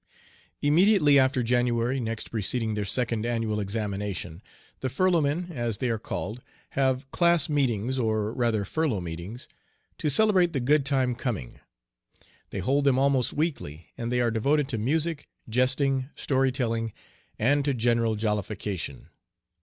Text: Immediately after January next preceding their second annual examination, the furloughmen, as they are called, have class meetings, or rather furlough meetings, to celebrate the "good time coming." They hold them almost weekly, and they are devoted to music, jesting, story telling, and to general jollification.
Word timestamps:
Immediately 0.63 1.19
after 1.19 1.43
January 1.43 1.99
next 1.99 2.31
preceding 2.31 2.73
their 2.73 2.85
second 2.85 3.23
annual 3.23 3.59
examination, 3.59 4.41
the 4.79 4.87
furloughmen, 4.89 5.51
as 5.51 5.77
they 5.77 5.91
are 5.91 5.99
called, 5.99 6.41
have 6.71 7.11
class 7.11 7.47
meetings, 7.47 7.99
or 7.99 8.33
rather 8.33 8.65
furlough 8.65 8.99
meetings, 8.99 9.47
to 9.99 10.09
celebrate 10.09 10.53
the 10.53 10.59
"good 10.59 10.87
time 10.87 11.13
coming." 11.13 11.59
They 12.49 12.61
hold 12.61 12.83
them 12.83 12.97
almost 12.97 13.33
weekly, 13.33 13.89
and 13.95 14.11
they 14.11 14.21
are 14.21 14.31
devoted 14.31 14.67
to 14.69 14.79
music, 14.79 15.27
jesting, 15.47 16.09
story 16.15 16.51
telling, 16.51 16.93
and 17.37 17.63
to 17.63 17.73
general 17.75 18.15
jollification. 18.15 19.09